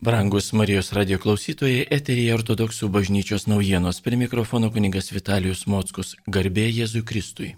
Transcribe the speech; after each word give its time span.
Brangus 0.00 0.52
Marijos 0.52 0.92
radio 0.94 1.16
klausytojai, 1.18 1.80
eterija 1.96 2.36
ortodoksų 2.38 2.86
bažnyčios 2.94 3.48
naujienos. 3.50 3.98
Prie 4.04 4.20
mikrofono 4.20 4.70
kuningas 4.70 5.10
Vitalijus 5.10 5.64
Mockus. 5.66 6.14
Garbė 6.30 6.68
Jėzui 6.70 7.02
Kristui. 7.02 7.56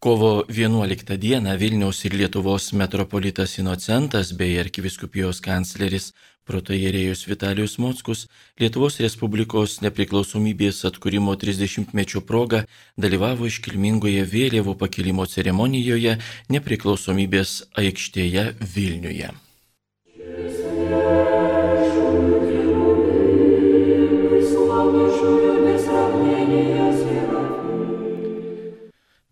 Kovo 0.00 0.44
11 0.48 1.18
dieną 1.18 1.58
Vilniaus 1.58 2.04
ir 2.04 2.14
Lietuvos 2.14 2.72
metropolitas 2.72 3.58
Inocentas 3.58 4.32
bei 4.32 4.54
arkiviskupijos 4.56 5.42
kancleris 5.44 6.06
protojerėjus 6.48 7.26
Vitalijus 7.28 7.74
Mockus 7.76 8.22
Lietuvos 8.56 8.96
Respublikos 9.04 9.74
nepriklausomybės 9.84 10.80
atkūrimo 10.88 11.36
30-mečio 11.42 12.24
proga 12.24 12.62
dalyvavo 12.96 13.44
iškilmingoje 13.52 14.24
vėliavų 14.32 14.78
pakilimo 14.80 15.28
ceremonijoje 15.28 16.16
nepriklausomybės 16.48 17.54
aikštėje 17.84 18.48
Vilniuje. 18.72 19.28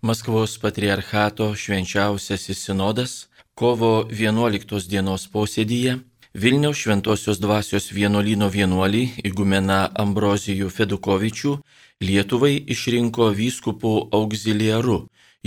Maskvos 0.08 0.58
patriarchato 0.58 1.46
švenčiausiasis 1.54 2.58
sinodas 2.64 3.12
kovo 3.54 3.90
11 4.10 4.88
dienos 4.88 5.26
posėdyje 5.34 5.98
Vilniaus 6.44 6.78
šventosios 6.80 7.40
dvasios 7.42 7.90
vienuolino 7.92 8.48
vienuolį 8.54 9.02
įgumena 9.28 9.80
Ambrozijų 10.04 10.70
Fedukovičių 10.76 11.52
Lietuvai 12.08 12.54
išrinko 12.74 13.28
vyskupų 13.42 13.92
auxiliaru, 14.20 14.98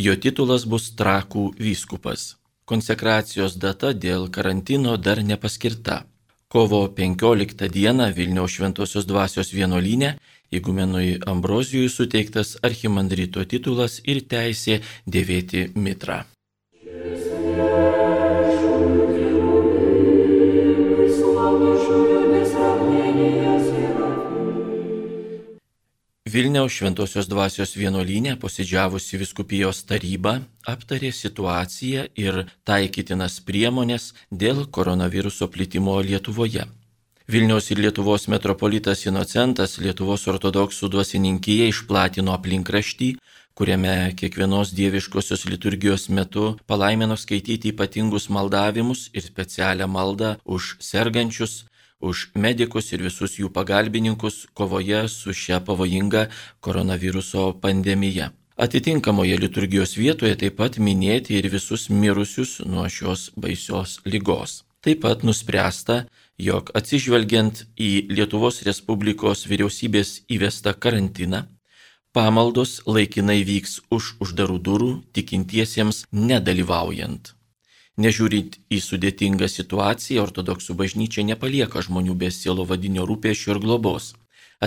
jo 0.06 0.16
titulas 0.28 0.68
bus 0.76 0.92
Trakų 1.00 1.48
vyskupas. 1.58 2.28
Konsekracijos 2.70 3.58
data 3.66 3.96
dėl 4.06 4.30
karantino 4.30 4.98
dar 5.08 5.24
nepaskirta. 5.32 6.04
Kovo 6.52 6.88
15 6.88 7.70
dieną 7.70 8.10
Vilniaus 8.12 8.58
šventosios 8.58 9.06
dvasios 9.08 9.54
vienuolinė 9.56 10.10
įgumenui 10.52 11.14
Ambrozijui 11.34 11.88
suteiktas 11.94 12.58
archimandrito 12.70 13.46
titulas 13.54 14.02
ir 14.04 14.20
teisė 14.34 14.82
dėvėti 15.08 15.70
mitrą. 15.80 16.18
Vilniaus 26.32 26.72
Šventojios 26.78 27.28
dvasios 27.28 27.74
vienuolynė 27.76 28.38
posėdžiavusi 28.40 29.18
viskupijos 29.20 29.82
taryba 29.90 30.38
aptarė 30.74 31.10
situaciją 31.12 32.06
ir 32.24 32.38
taikytinas 32.64 33.40
priemonės 33.44 34.06
dėl 34.44 34.62
koronaviruso 34.78 35.50
plitimo 35.52 35.98
Lietuvoje. 36.00 36.64
Vilniaus 37.28 37.68
ir 37.74 37.82
Lietuvos 37.84 38.30
metropolitas 38.32 39.04
Inocentas 39.10 39.76
Lietuvos 39.84 40.24
ortodoksų 40.32 40.92
duosininkija 40.94 41.68
išplatino 41.74 42.38
aplinkraštį, 42.38 43.10
kuriame 43.58 44.14
kiekvienos 44.16 44.72
dieviškosios 44.78 45.44
liturgijos 45.52 46.08
metu 46.16 46.54
palaimino 46.64 47.18
skaityti 47.20 47.74
ypatingus 47.74 48.30
maldavimus 48.32 49.10
ir 49.12 49.28
specialią 49.28 49.90
maldą 49.92 50.38
už 50.46 50.78
sergančius, 50.80 51.66
už 52.02 52.32
medikus 52.36 52.92
ir 52.92 53.06
visus 53.06 53.38
jų 53.40 53.50
pagalbininkus 53.54 54.48
kovoje 54.54 55.06
su 55.10 55.34
šia 55.34 55.62
pavojinga 55.66 56.28
koronaviruso 56.60 57.54
pandemija. 57.62 58.32
Atitinkamoje 58.62 59.38
liturgijos 59.42 59.96
vietoje 59.98 60.36
taip 60.38 60.60
pat 60.60 60.78
minėti 60.78 61.38
ir 61.40 61.48
visus 61.50 61.88
mirusius 61.90 62.60
nuo 62.66 62.84
šios 62.90 63.32
baisios 63.38 64.00
lygos. 64.06 64.62
Taip 64.82 65.02
pat 65.06 65.24
nuspręsta, 65.26 66.06
jog 66.42 66.70
atsižvelgiant 66.78 67.64
į 67.78 67.90
Lietuvos 68.14 68.62
Respublikos 68.66 69.46
vyriausybės 69.50 70.24
įvestą 70.30 70.74
karantiną, 70.74 71.44
pamaldos 72.14 72.82
laikinai 72.86 73.42
vyks 73.48 73.80
už 73.94 74.16
uždarų 74.26 74.58
durų 74.68 74.92
tikintiesiems 75.14 76.06
nedalyvaujant. 76.12 77.36
Nežiūrint 78.02 78.56
į 78.72 78.80
sudėtingą 78.82 79.48
situaciją, 79.52 80.24
ortodoksų 80.26 80.76
bažnyčia 80.80 81.26
nepalieka 81.28 81.84
žmonių 81.86 82.16
be 82.22 82.30
sielo 82.34 82.66
vadinio 82.70 83.06
rūpešio 83.10 83.54
ir 83.54 83.60
globos. 83.66 84.14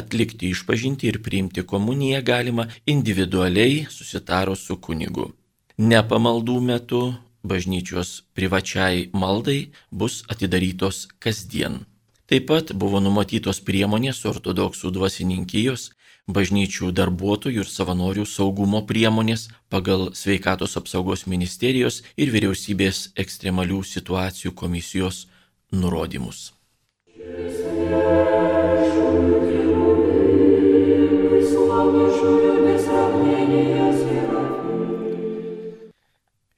Atlikti 0.00 0.50
išpažinti 0.54 1.08
ir 1.10 1.20
priimti 1.24 1.64
komuniją 1.72 2.20
galima 2.30 2.66
individualiai 2.94 3.86
susitarus 3.96 4.66
su 4.68 4.76
kunigu. 4.86 5.30
Nepamaldų 5.78 6.58
metu 6.68 7.02
bažnyčios 7.52 8.12
privačiai 8.36 9.08
maldai 9.22 9.58
bus 9.90 10.22
atidarytos 10.30 11.08
kasdien. 11.18 11.82
Taip 12.28 12.48
pat 12.50 12.72
buvo 12.82 13.00
numatytos 13.04 13.60
priemonės 13.66 14.22
ortodoksų 14.30 14.92
dvasininkijos 14.96 15.90
bažnyčių 16.26 16.90
darbuotojų 16.96 17.64
ir 17.64 17.68
savanorių 17.68 18.24
saugumo 18.24 18.80
priemonės 18.88 19.48
pagal 19.68 20.10
Sveikatos 20.16 20.76
apsaugos 20.80 21.26
ministerijos 21.28 22.02
ir 22.16 22.32
vyriausybės 22.32 23.10
ekstremalių 23.16 23.82
situacijų 23.84 24.54
komisijos 24.56 25.26
nurodymus. 25.72 26.52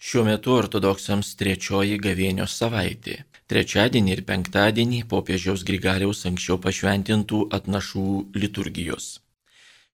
Šiuo 0.07 0.23
metu 0.23 0.53
ortodoksams 0.55 1.33
trečioji 1.35 1.99
gavėnios 1.99 2.55
savaitė. 2.55 3.25
Trečiadienį 3.51 4.13
ir 4.15 4.23
penktadienį 4.29 5.03
popiežiaus 5.11 5.67
Grigaliaus 5.67 6.23
anksčiau 6.31 6.61
pašventintų 6.63 7.43
atnašų 7.59 8.09
liturgijos. 8.39 9.26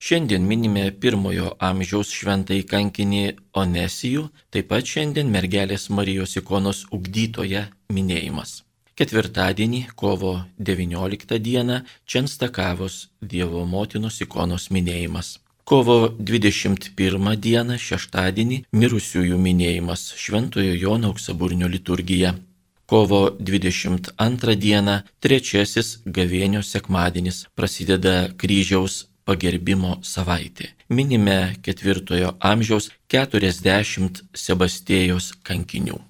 Šiandien 0.02 0.42
minime 0.42 0.88
pirmojo 1.02 1.52
amžiaus 1.62 2.08
šventai 2.10 2.64
kankinį 2.66 3.20
Onesijų, 3.60 4.24
taip 4.50 4.66
pat 4.72 4.88
šiandien 4.92 5.28
mergelės 5.30 5.84
Marijos 5.94 6.32
ikonos 6.40 6.80
ugdytoje 6.96 7.60
minėjimas. 7.94 8.64
Ketvirtadienį, 8.98 9.84
kovo 9.94 10.32
19 10.58 11.38
dieną, 11.44 11.76
Čenstakavos 12.02 12.96
Dievo 13.34 13.62
motinos 13.74 14.18
ikonos 14.26 14.66
minėjimas. 14.74 15.36
Kovo 15.62 16.10
21 16.18 17.36
dieną, 17.46 17.78
šeštadienį, 17.78 18.58
mirusiųjų 18.74 19.38
minėjimas 19.38 20.08
Šventojo 20.18 20.74
Jono 20.82 21.14
auksaburnio 21.14 21.70
liturgija. 21.70 22.34
Kovo 22.90 23.22
22 23.38 24.58
dieną, 24.66 24.98
trečiasis 25.22 26.00
gavėnio 26.18 26.66
sekmadienis, 26.66 27.44
prasideda 27.54 28.32
kryžiaus 28.34 29.04
pagerbimo 29.24 29.98
savaitė. 30.02 30.72
Minime 30.88 31.56
ketvirtojo 31.62 32.36
amžiaus 32.52 32.90
40 33.12 34.24
Sebastėjos 34.34 35.32
kankinių. 35.46 36.00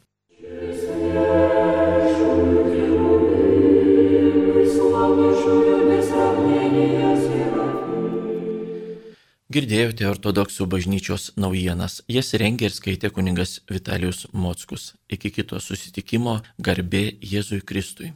Girdėjote 9.52 10.06
ortodoksų 10.08 10.64
bažnyčios 10.72 11.26
naujienas. 11.36 11.98
Jas 12.08 12.32
rengė 12.40 12.70
ir 12.70 12.72
skaitė 12.72 13.10
kuningas 13.12 13.58
Vitalijus 13.68 14.24
Mockus. 14.32 14.94
Iki 15.12 15.32
kito 15.36 15.60
susitikimo 15.60 16.38
garbė 16.56 17.02
Jėzui 17.20 17.60
Kristui. 17.60 18.14